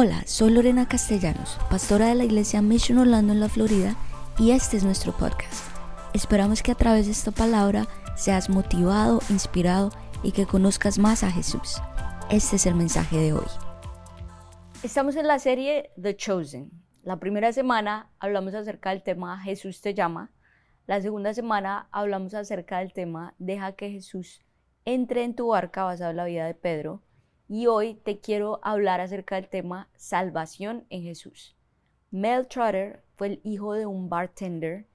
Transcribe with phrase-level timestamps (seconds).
[0.00, 3.96] Hola, soy Lorena Castellanos, pastora de la iglesia Mission Orlando en la Florida,
[4.38, 5.68] y este es nuestro podcast.
[6.14, 9.90] Esperamos que a través de esta palabra seas motivado, inspirado
[10.22, 11.82] y que conozcas más a Jesús.
[12.30, 13.48] Este es el mensaje de hoy.
[14.84, 16.70] Estamos en la serie The Chosen.
[17.02, 20.30] La primera semana hablamos acerca del tema Jesús te llama.
[20.86, 24.42] La segunda semana hablamos acerca del tema Deja que Jesús
[24.84, 27.02] entre en tu barca basado en la vida de Pedro
[27.48, 31.56] y hoy te quiero hablar acerca del tema salvación en Jesús.
[32.10, 34.86] Mel Trotter fue el hijo de un bartender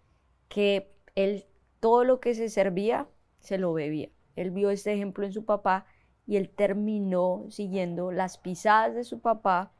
[0.49, 1.45] que él
[1.79, 3.07] todo lo que se servía
[3.39, 4.09] se lo bebía.
[4.35, 5.85] Él vio este ejemplo en su papá
[6.25, 9.71] y él terminó siguiendo las pisadas de su papá,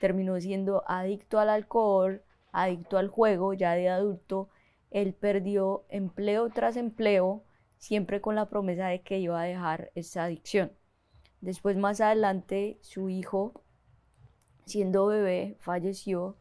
[0.00, 4.48] terminó siendo adicto al alcohol, adicto al juego, ya de adulto,
[4.90, 7.44] él perdió empleo tras empleo,
[7.78, 10.72] siempre con la promesa de que iba a dejar esa adicción.
[11.42, 13.64] Después más adelante su hijo,
[14.64, 16.38] siendo bebé, falleció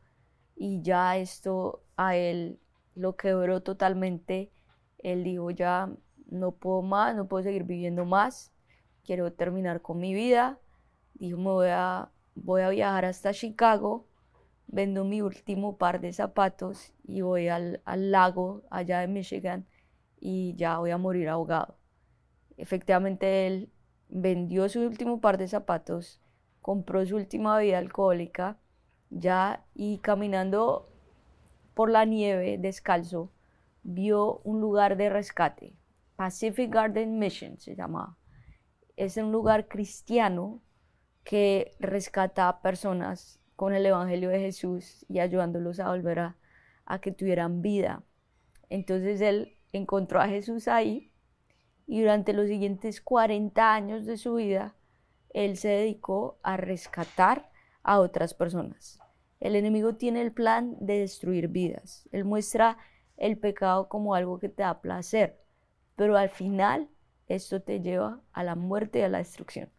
[0.55, 2.59] y ya esto a él
[2.93, 4.51] lo quebró totalmente.
[4.99, 5.89] Él dijo ya
[6.27, 8.53] no puedo más, no puedo seguir viviendo más,
[9.03, 10.59] quiero terminar con mi vida.
[11.15, 14.07] Dijo me voy a, voy a viajar hasta Chicago,
[14.67, 19.65] vendo mi último par de zapatos y voy al, al lago allá de Michigan
[20.20, 21.79] y ya voy a morir ahogado.
[22.55, 23.71] Efectivamente él
[24.12, 26.21] vendió su último par de zapatos,
[26.62, 28.57] compró su última bebida alcohólica,
[29.09, 30.90] ya y caminando
[31.73, 33.32] por la nieve descalzo,
[33.84, 35.73] vio un lugar de rescate,
[36.15, 38.17] Pacific Garden Mission se llamaba.
[38.95, 40.62] Es un lugar cristiano
[41.23, 46.37] que rescata a personas con el Evangelio de Jesús y ayudándolos a volver a,
[46.85, 48.04] a que tuvieran vida.
[48.70, 51.10] Entonces él encontró a Jesús ahí
[51.91, 54.75] y durante los siguientes 40 años de su vida,
[55.34, 57.51] él se dedicó a rescatar
[57.83, 58.98] a otras personas.
[59.41, 62.07] El enemigo tiene el plan de destruir vidas.
[62.13, 62.77] Él muestra
[63.17, 65.41] el pecado como algo que te da placer,
[65.97, 66.88] pero al final
[67.27, 69.69] esto te lleva a la muerte y a la destrucción.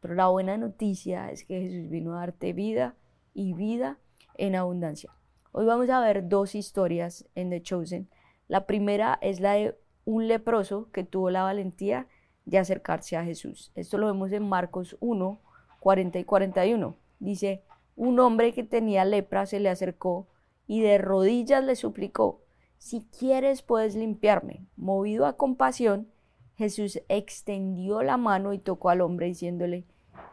[0.00, 2.96] Pero la buena noticia es que Jesús vino a darte vida
[3.32, 3.96] y vida
[4.34, 5.10] en abundancia.
[5.52, 8.10] Hoy vamos a ver dos historias en The Chosen.
[8.46, 9.74] La primera es la de
[10.04, 12.06] un leproso que tuvo la valentía
[12.44, 13.70] de acercarse a Jesús.
[13.74, 15.40] Esto lo vemos en Marcos 1,
[15.80, 16.96] 40 y 41.
[17.20, 17.62] Dice,
[17.96, 20.26] un hombre que tenía lepra se le acercó
[20.66, 22.40] y de rodillas le suplicó,
[22.78, 24.66] si quieres puedes limpiarme.
[24.76, 26.08] Movido a compasión,
[26.56, 29.84] Jesús extendió la mano y tocó al hombre diciéndole,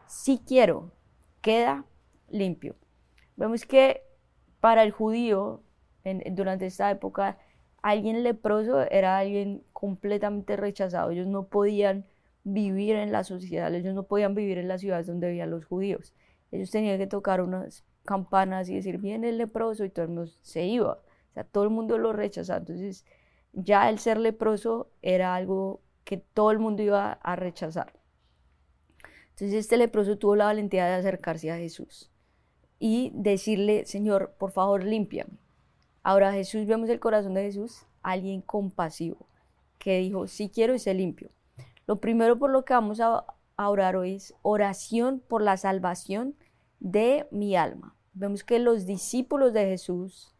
[0.06, 0.90] si quiero,
[1.42, 1.84] queda
[2.28, 2.76] limpio.
[3.36, 4.02] Vemos que
[4.60, 5.62] para el judío,
[6.32, 7.38] durante esta época,
[7.82, 11.10] alguien leproso era alguien completamente rechazado.
[11.10, 12.06] Ellos no podían
[12.44, 16.14] vivir en la sociedad, ellos no podían vivir en las ciudades donde vivían los judíos.
[16.50, 20.30] Ellos tenían que tocar unas campanas y decir, viene el leproso y todo el mundo
[20.42, 20.92] se iba.
[20.94, 22.58] O sea, todo el mundo lo rechazaba.
[22.58, 23.04] Entonces,
[23.52, 27.92] ya el ser leproso era algo que todo el mundo iba a rechazar.
[29.30, 32.10] Entonces, este leproso tuvo la valentía de acercarse a Jesús
[32.78, 35.38] y decirle, Señor, por favor, límpiame.
[36.02, 39.26] Ahora Jesús, vemos el corazón de Jesús, alguien compasivo,
[39.78, 41.30] que dijo, si quiero y se limpio.
[41.86, 43.24] Lo primero por lo que vamos a,
[43.56, 46.34] orar hoy es oración por la salvación
[46.78, 47.94] de mi alma.
[48.14, 50.34] Vemos que los discípulos de Jesús,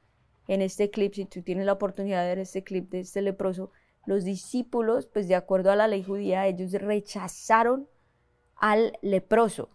[0.49, 3.71] en este clip, si tú tienes la oportunidad de ver este clip de este leproso,
[4.07, 7.87] los discípulos, pues de acuerdo a la ley judía, ellos rechazaron
[8.57, 9.69] al leproso.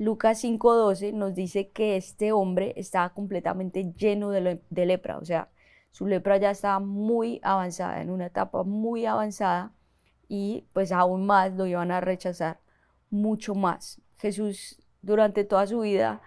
[0.00, 5.50] Lucas 5:12 nos dice que este hombre estaba completamente lleno de, lepra, o sea,
[5.90, 9.74] su lepra ya estaba muy avanzada, en una etapa muy avanzada,
[10.26, 12.60] y pues aún más lo iban a rechazar
[13.10, 14.00] mucho más.
[14.16, 16.22] Jesús durante toda su vida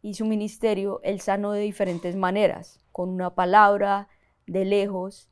[0.00, 4.08] y su ministerio, él sanó de diferentes maneras, con una palabra,
[4.46, 5.28] de lejos,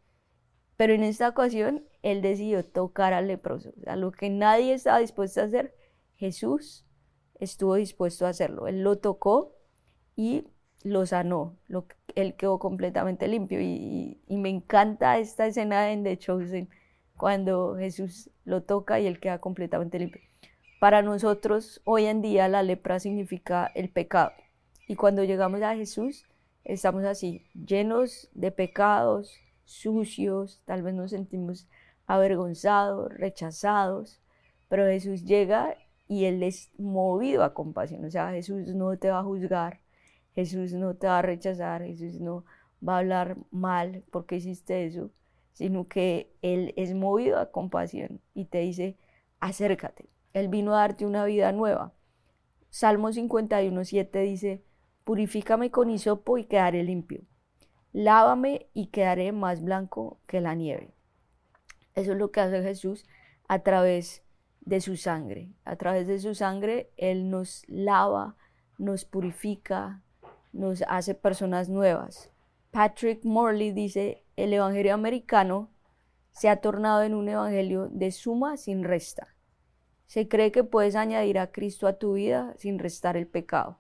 [0.77, 4.99] pero en esta ocasión él decidió tocar al leproso, o sea, lo que nadie estaba
[4.99, 5.75] dispuesto a hacer,
[6.17, 6.85] Jesús
[7.39, 8.69] estuvo dispuesto a hacerlo.
[8.69, 9.55] Él lo tocó
[10.17, 10.45] y
[10.83, 11.57] lo sanó.
[11.67, 13.61] Lo, él quedó completamente limpio.
[13.61, 16.69] Y, me encanta esta escena en The Chosen
[17.17, 20.23] cuando Jesús lo toca y él queda completamente limpio.
[20.81, 24.33] Para nosotros hoy en día la lepra significa el pecado.
[24.87, 26.25] Y cuando llegamos a Jesús
[26.65, 31.67] estamos así, llenos de pecados, sucios, tal vez nos sentimos
[32.07, 34.21] avergonzados, rechazados,
[34.69, 35.77] pero Jesús llega
[36.09, 38.05] y Él es movido a compasión.
[38.05, 39.81] O sea, Jesús no te va a juzgar,
[40.35, 42.45] Jesús no te va a rechazar, Jesús no
[42.87, 45.11] va a hablar mal porque hiciste eso,
[45.53, 48.97] sino que Él es movido a compasión y te dice,
[49.41, 50.09] acércate.
[50.33, 51.93] Él vino a darte una vida nueva.
[52.71, 54.63] Salmo 51, 7 dice,
[55.05, 57.23] purifícame con hisopo y quedaré limpio.
[57.93, 60.93] Lávame y quedaré más blanco que la nieve.
[61.95, 63.05] Eso es lo que hace Jesús
[63.49, 64.23] a través
[64.69, 65.51] de su sangre.
[65.65, 68.37] A través de su sangre Él nos lava,
[68.77, 70.03] nos purifica,
[70.53, 72.31] nos hace personas nuevas.
[72.71, 75.71] Patrick Morley dice, el Evangelio americano
[76.33, 79.35] se ha tornado en un Evangelio de suma sin resta.
[80.05, 83.79] Se cree que puedes añadir a Cristo a tu vida sin restar el pecado.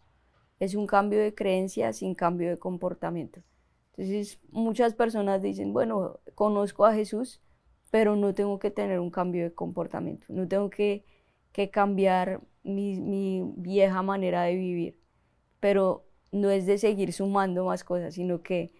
[0.58, 3.42] Es un cambio de creencia sin cambio de comportamiento.
[3.90, 7.42] Entonces muchas personas dicen, bueno, conozco a Jesús,
[7.90, 11.04] pero no tengo que tener un cambio de comportamiento, no tengo que,
[11.72, 14.96] cambiar mi, mi, vieja manera de vivir,
[15.58, 18.70] pero no es de seguir sumando más cosas, sino que,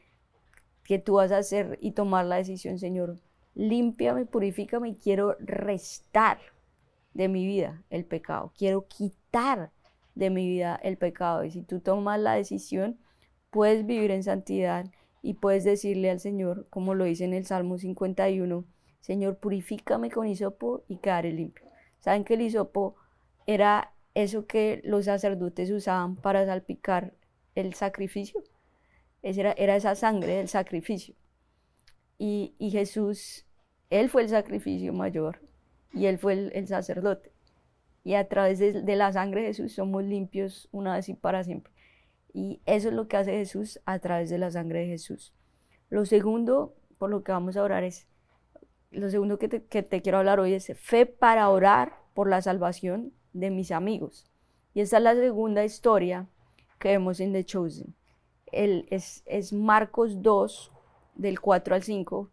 [0.85, 3.19] que tú vas a hacer y tomar la decisión, Señor,
[3.57, 6.39] límpiame, purifícame y quiero restar
[7.15, 9.73] de mi vida el pecado, quiero quitar
[10.15, 11.45] de mi vida el pecado.
[11.45, 12.99] Y si tú tomas la decisión,
[13.51, 14.87] puedes vivir en santidad
[15.23, 18.65] y puedes decirle al Señor, como lo dice en el Salmo 51,
[19.01, 21.67] Señor, purifícame con hisopo y quedaré limpio.
[21.99, 22.97] ¿Saben que el hisopo
[23.47, 27.15] era eso que los sacerdotes usaban para salpicar
[27.55, 28.43] el sacrificio?
[29.23, 31.15] Era, era esa sangre del sacrificio.
[32.19, 33.47] Y, Jesús,
[33.91, 35.41] Él fue el sacrificio mayor
[35.93, 37.33] y Él fue el, sacerdote.
[38.05, 41.45] Y a través de, de la sangre de Jesús somos limpios una vez y para
[41.45, 41.73] siempre.
[42.33, 45.33] Y eso es lo que hace Jesús a través de la sangre de Jesús.
[45.91, 48.07] Lo segundo, por lo que vamos a orar, es,
[48.91, 53.51] lo segundo que te, quiero hablar hoy es fe para orar por la salvación de
[53.51, 54.27] mis amigos.
[54.75, 56.29] Y esta es la segunda historia
[56.79, 57.95] que vemos en The Chosen.
[58.51, 60.73] El, es, es Marcos 2,
[61.17, 62.31] del 4 al 5,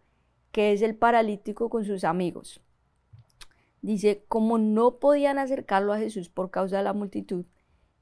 [0.52, 2.62] que es el paralítico con sus amigos.
[3.82, 7.46] Dice, como no podían acercarlo a Jesús por causa de la multitud,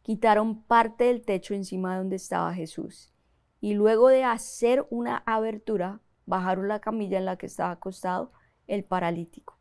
[0.03, 3.11] quitaron parte del techo encima de donde estaba Jesús.
[3.59, 8.31] Y luego de hacer una abertura, bajaron la camilla en la que estaba acostado
[8.67, 9.57] el paralítico.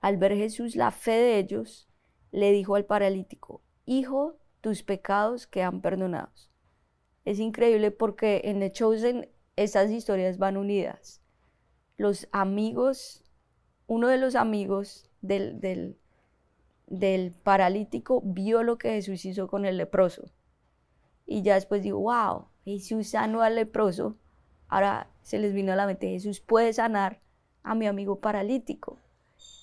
[0.00, 1.88] Al ver Jesús la fe de ellos,
[2.30, 6.50] le dijo al paralítico, Hijo, tus pecados quedan perdonados.
[7.24, 11.22] Es increíble porque en The Chosen esas historias van unidas.
[11.96, 13.24] Los amigos,
[13.86, 15.98] uno de los amigos del, del,
[16.86, 20.30] del paralítico vio lo que Jesús hizo con el leproso.
[21.26, 24.16] Y ya después dijo, wow, Jesús sanó al leproso.
[24.68, 27.20] Ahora se les vino a la mente, Jesús puede sanar
[27.66, 28.98] a mi amigo paralítico.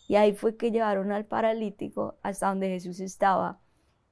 [0.07, 3.61] Y ahí fue que llevaron al paralítico hasta donde Jesús estaba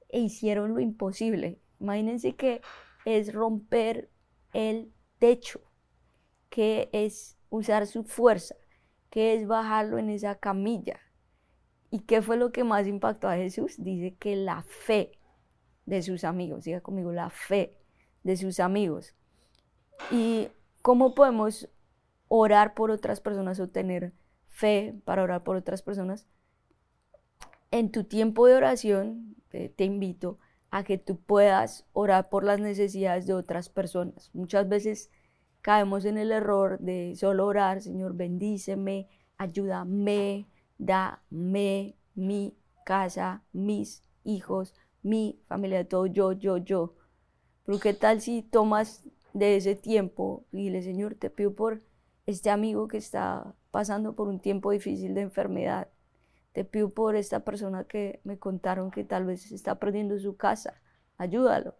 [0.08, 1.60] e hicieron lo imposible.
[1.78, 2.62] Imagínense que
[3.04, 4.10] es romper
[4.54, 5.60] el techo,
[6.48, 8.56] que es usar su fuerza,
[9.10, 10.98] que es bajarlo en esa camilla.
[11.90, 13.74] ¿Y qué fue lo que más impactó a Jesús?
[13.76, 15.12] Dice que la fe
[15.84, 17.76] de sus amigos, diga conmigo, la fe
[18.22, 19.14] de sus amigos.
[20.10, 20.48] ¿Y
[20.80, 21.68] cómo podemos
[22.34, 24.14] orar por otras personas o tener
[24.48, 26.26] fe para orar por otras personas,
[27.70, 30.38] en tu tiempo de oración te invito
[30.70, 34.30] a que tú puedas orar por las necesidades de otras personas.
[34.32, 35.10] Muchas veces
[35.60, 40.48] caemos en el error de solo orar, Señor, bendíceme, ayúdame,
[40.78, 42.56] dame mi
[42.86, 46.94] casa, mis hijos, mi familia, todo yo, yo, yo.
[47.66, 51.82] Pero qué tal si tomas de ese tiempo y dile, Señor, te pido por
[52.26, 55.88] este amigo que está pasando por un tiempo difícil de enfermedad.
[56.52, 60.80] Te pido por esta persona que me contaron que tal vez está perdiendo su casa.
[61.16, 61.74] Ayúdalo.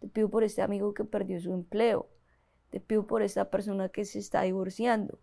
[0.00, 2.08] Te pido por este amigo que perdió su empleo.
[2.70, 5.18] Te pido por esta persona que se está divorciando.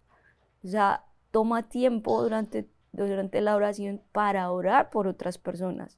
[0.63, 5.97] O sea, toma tiempo durante, durante la oración para orar por otras personas.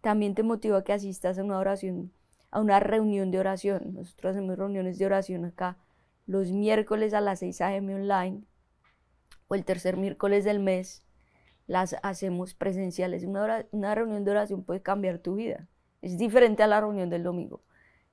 [0.00, 2.12] También te motiva que asistas a una oración,
[2.50, 3.94] a una reunión de oración.
[3.94, 5.76] Nosotros hacemos reuniones de oración acá
[6.28, 7.94] los miércoles a las 6 a.m.
[7.94, 8.44] online
[9.48, 11.02] o el tercer miércoles del mes
[11.66, 13.24] las hacemos presenciales.
[13.24, 15.68] Una, una reunión de oración puede cambiar tu vida.
[16.02, 17.62] Es diferente a la reunión del domingo.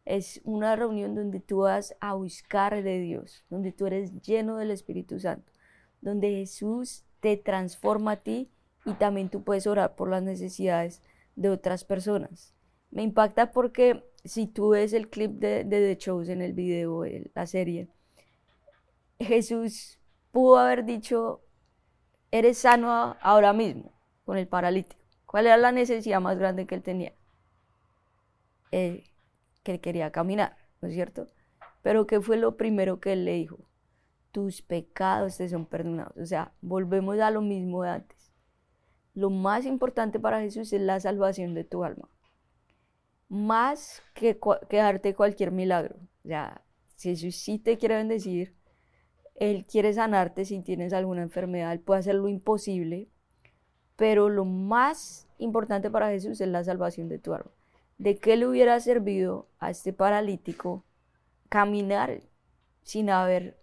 [0.05, 4.71] Es una reunión donde tú vas a buscar de Dios, donde tú eres lleno del
[4.71, 5.51] Espíritu Santo,
[5.99, 8.49] donde Jesús te transforma a ti
[8.85, 11.01] y también tú puedes orar por las necesidades
[11.35, 12.53] de otras personas.
[12.91, 17.03] Me impacta porque si tú ves el clip de, de The Shows en el video,
[17.33, 17.89] la serie,
[19.19, 19.99] Jesús
[20.31, 21.41] pudo haber dicho,
[22.31, 23.93] eres sano ahora mismo
[24.25, 25.01] con el paralítico.
[25.25, 27.13] ¿Cuál era la necesidad más grande que él tenía?
[28.71, 31.29] que él quería caminar, ¿no es cierto?
[31.81, 33.69] Pero ¿qué fue lo primero que él le dijo?
[34.31, 36.17] Tus pecados te son perdonados.
[36.17, 38.33] O sea, volvemos a lo mismo de antes.
[39.13, 42.09] Lo más importante para Jesús es la salvación de tu alma.
[43.29, 45.95] más que, que darte cualquier milagro.
[46.23, 46.63] O sea,
[46.95, 48.55] si Jesús sí te quiere bendecir,
[49.35, 53.09] Él quiere sanarte si tienes alguna enfermedad, Él puede hacer lo imposible,
[53.95, 57.51] pero lo más importante para Jesús es la salvación de tu alma.
[57.97, 60.83] ¿De qué le hubiera servido a este paralítico
[61.49, 62.21] caminar
[62.81, 63.57] sin haber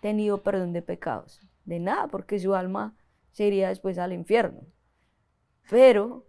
[0.00, 1.40] tenido perdón de pecados?
[1.64, 2.96] De nada, porque su alma
[3.32, 4.60] se iría después al infierno.
[5.70, 6.26] Pero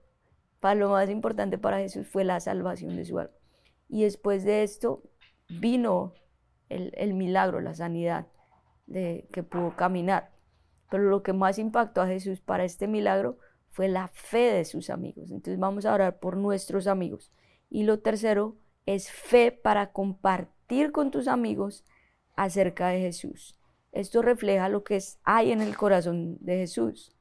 [0.60, 3.34] para lo más importante para Jesús fue la salvación de su alma.
[3.90, 5.04] Y después de esto
[5.50, 6.14] vino
[6.70, 8.28] el, milagro, la sanidad
[8.92, 10.32] de que pudo caminar.
[10.90, 13.38] Pero lo que más impactó a Jesús para este milagro
[13.70, 15.32] fue la fe de sus amigos.
[15.32, 17.32] Entonces vamos a orar por nuestros amigos.
[17.70, 21.86] Y lo tercero es fe para compartir con tus amigos
[22.36, 23.58] acerca de Jesús.
[23.92, 27.16] Esto refleja lo que hay en el corazón de Jesús.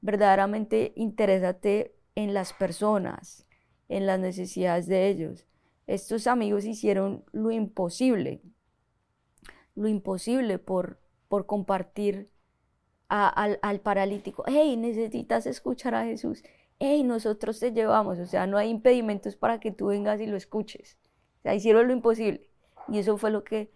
[0.00, 3.46] Verdaderamente interésate en las personas,
[3.88, 5.46] en las necesidades de ellos.
[5.86, 8.42] Estos amigos hicieron lo imposible,
[9.74, 10.99] lo imposible por,
[11.30, 12.28] por compartir
[13.08, 14.42] al, al, paralítico.
[14.48, 16.42] Hey, necesitas escuchar a Jesús.
[16.80, 18.18] Hey, nosotros te llevamos.
[18.18, 20.98] O sea, no hay impedimentos para que tú vengas y lo escuches.
[21.38, 22.50] O sea, hicieron lo imposible.
[22.88, 23.70] Y eso fue lo que,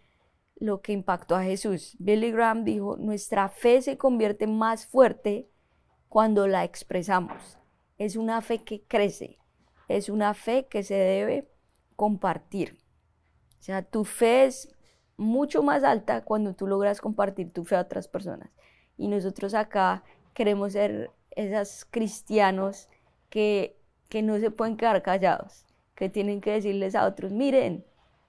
[0.56, 1.94] lo que impactó a Jesús.
[2.00, 5.48] Billy Graham dijo, nuestra fe se convierte más fuerte
[6.08, 7.60] cuando la expresamos.
[7.98, 9.38] Es una fe que crece.
[9.86, 11.48] Es una fe que se debe
[11.94, 12.80] compartir.
[13.60, 14.73] O sea, tu fe es
[15.16, 18.50] mucho más alta cuando tú logras compartir tu fe a otras personas.
[18.96, 20.04] Y nosotros acá
[20.34, 22.88] queremos ser esos cristianos
[23.30, 23.76] que,
[24.08, 27.84] que no se pueden quedar callados, que tienen que decirles a otros, miren,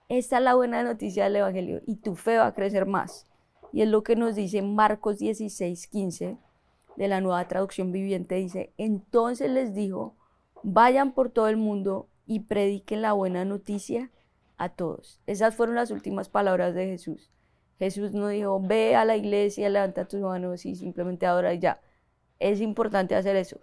[0.08, 3.28] esta es la buena noticia del Evangelio y tu fe va a crecer más.
[3.72, 6.38] Y es lo que nos dice Marcos 16, 15
[6.96, 8.36] de la nueva traducción viviente.
[8.36, 10.16] Dice, entonces les dijo,
[10.64, 14.12] vayan por todo el mundo y prediquen la buena noticia
[14.58, 15.22] a todos.
[15.26, 17.32] Esas fueron las últimas palabras de Jesús.
[17.78, 21.82] Jesús no dijo, ve a la iglesia, levanta tus manos y simplemente adora y ya.
[22.40, 23.60] Es importante hacer eso.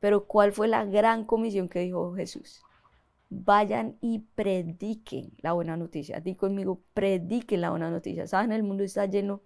[0.00, 2.62] Pero ¿cuál fue la gran comisión que dijo Jesús?
[3.30, 6.20] Vayan y prediquen la buena noticia.
[6.20, 8.26] Di conmigo, prediquen la buena noticia.
[8.26, 9.42] Saben, el mundo está lleno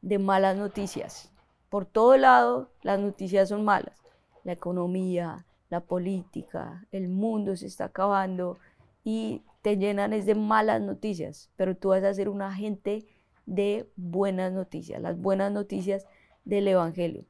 [0.00, 1.32] de malas noticias.
[1.70, 4.02] Por todo lado, las noticias son malas.
[4.44, 8.58] La economía, la política, el mundo se está acabando
[9.04, 13.06] y te llenan es de malas noticias, pero tú vas a ser un agente
[13.46, 16.06] de buenas noticias, las buenas noticias
[16.44, 17.24] del Evangelio.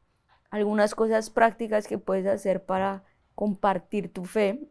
[0.50, 4.68] Algunas cosas prácticas que puedes hacer para compartir tu fe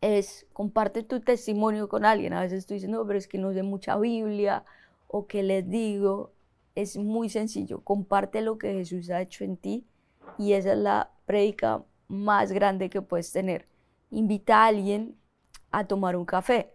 [0.00, 2.32] es comparte tu testimonio con alguien.
[2.32, 4.64] A veces tú dices, no, pero es que no sé mucha Biblia
[5.06, 6.32] o que les digo.
[6.74, 9.84] Es muy sencillo, comparte lo que Jesús ha hecho en ti
[10.38, 13.66] y esa es la prédica más grande que puedes tener.
[14.10, 15.16] Invita a alguien
[15.70, 16.72] a tomar un café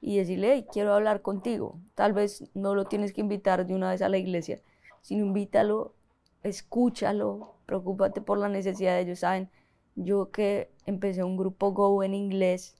[0.00, 1.80] y decirle, quiero hablar contigo.
[1.94, 4.60] Tal vez no lo tienes que invitar de una vez a la iglesia,
[5.02, 5.94] sino invítalo,
[6.42, 9.20] escúchalo, preocúpate por la necesidad de ellos.
[9.20, 9.50] Saben,
[9.94, 12.76] yo que empecé un grupo Go en inglés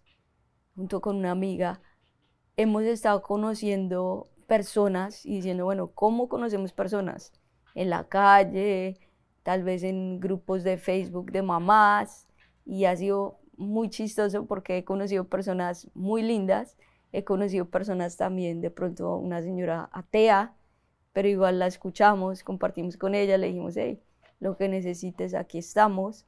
[0.75, 1.83] junto con una amiga,
[2.57, 7.33] hemos estado conociendo personas y diciendo, bueno, ¿cómo conocemos personas?
[7.75, 8.99] En la calle,
[9.43, 12.27] tal vez en grupos de Facebook de mamás,
[12.65, 16.77] y ha sido muy chistoso porque he conocido personas muy lindas,
[17.13, 20.57] he conocido personas también, de pronto una señora atea,
[21.13, 24.01] pero igual la escuchamos, compartimos con ella, le dijimos, hey,
[24.41, 26.27] lo que necesites, aquí estamos,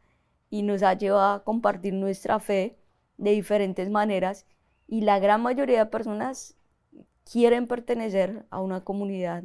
[0.50, 2.76] y nos ha llevado a compartir nuestra fe
[3.16, 4.46] de diferentes maneras,
[4.86, 6.56] y la gran mayoría de personas
[7.24, 9.44] quieren pertenecer a una comunidad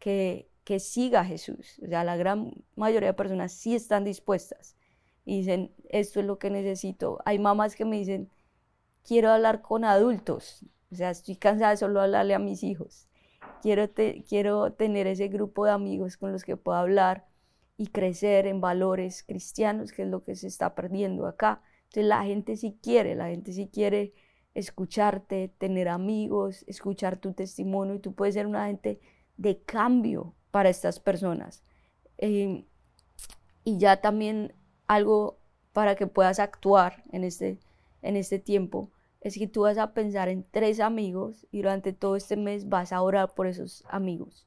[0.00, 4.74] que, que siga a Jesús, o sea, la gran mayoría de personas sí están dispuestas
[5.24, 7.18] y dicen, esto es lo que necesito.
[7.24, 8.30] Hay mamás que me dicen,
[9.04, 13.08] quiero hablar con adultos, o sea, estoy cansada de solo hablarle a mis hijos.
[13.62, 13.88] Quiero,
[14.28, 17.26] quiero tener ese grupo de amigos con los que puedo hablar
[17.76, 21.62] y crecer en valores cristianos, que es lo que se está perdiendo acá.
[21.84, 24.12] Entonces la gente sí quiere, la gente sí quiere
[24.54, 29.00] escucharte, tener amigos, escuchar tu testimonio y tú puedes ser una gente
[29.36, 31.62] de cambio para estas personas.
[32.18, 32.66] Eh,
[33.64, 34.54] y ya también
[34.90, 35.38] algo
[35.72, 37.58] para que puedas actuar en este,
[38.02, 42.16] en este tiempo es que tú vas a pensar en tres amigos y durante todo
[42.16, 44.46] este mes vas a orar por esos amigos.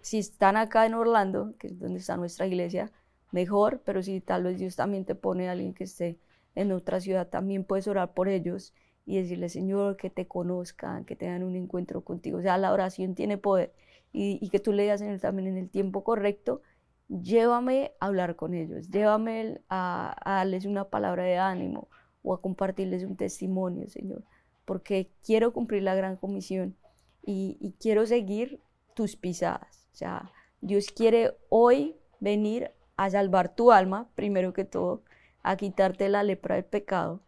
[0.00, 2.90] si están acá en Orlando, que es donde está nuestra iglesia,
[3.30, 6.18] mejor, pero si tal vez Dios también te pone a alguien que esté
[6.56, 8.72] en otra ciudad, también puedes orar por ellos
[9.06, 12.38] y decirle, Señor, que te conozcan, que tengan un encuentro contigo.
[12.38, 13.74] O sea, la oración tiene poder
[14.12, 16.62] y, que tú le digas también en el tiempo correcto
[17.08, 21.88] llévame a hablar con ellos, llévame a, darles una palabra de ánimo
[22.22, 24.24] o a compartirles un testimonio, Señor,
[24.64, 26.76] porque quiero cumplir la gran comisión
[27.22, 28.60] y, y quiero seguir
[28.94, 29.88] tus pisadas.
[29.92, 35.02] O sea, Dios quiere hoy venir a salvar tu alma, primero que todo,
[35.42, 37.20] a quitarte la lepra del pecado,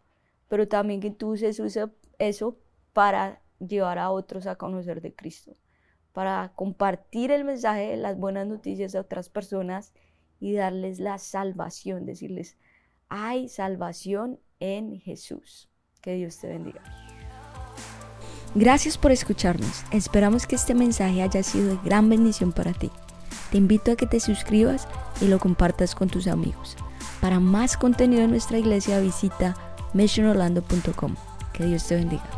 [0.47, 1.61] pero también que tú uses
[2.17, 2.57] eso
[2.93, 5.53] para llevar a otros a conocer de Cristo,
[6.13, 9.93] para compartir el mensaje de las buenas noticias a otras personas
[10.39, 12.57] y darles la salvación, decirles,
[13.09, 15.69] hay salvación en Jesús.
[16.01, 16.81] Que Dios te bendiga.
[18.55, 19.83] Gracias por escucharnos.
[19.91, 22.89] Esperamos que este mensaje haya sido de gran bendición para ti.
[23.51, 24.87] Te invito a que te suscribas
[25.21, 26.75] y lo compartas con tus amigos.
[27.21, 29.55] Para más contenido en nuestra iglesia visita
[29.93, 31.15] missionorlando.com.
[31.53, 32.36] Que Dios te bendiga.